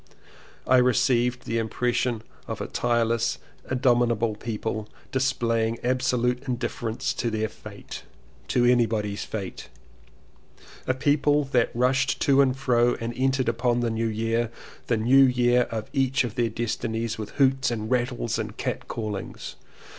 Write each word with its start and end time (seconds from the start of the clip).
I 0.65 0.77
received 0.77 1.45
the 1.45 1.59
impression 1.59 2.23
of 2.47 2.59
a 2.59 2.65
tireless, 2.65 3.37
in 3.69 3.77
dominable 3.77 4.35
people 4.35 4.89
displaying 5.11 5.77
absolute 5.83 6.47
in 6.47 6.55
difference 6.55 7.13
to 7.13 7.29
their 7.29 7.47
fate— 7.47 8.01
to 8.47 8.65
anybody's 8.65 9.25
fate; 9.25 9.69
a 10.87 10.95
people 10.95 11.43
that 11.43 11.69
rushed 11.75 12.19
to 12.21 12.41
and 12.41 12.57
fro 12.57 12.95
and 12.95 13.13
entered 13.15 13.47
upon 13.47 13.81
the 13.81 13.91
New 13.91 14.07
Year, 14.07 14.49
the 14.87 14.97
New 14.97 15.25
Year 15.25 15.67
of 15.69 15.87
each 15.93 16.23
of 16.23 16.33
their 16.33 16.49
destinies, 16.49 17.19
with 17.19 17.33
hoots 17.37 17.69
and 17.69 17.91
rattles 17.91 18.39
and 18.39 18.57
catcallings. 18.57 19.53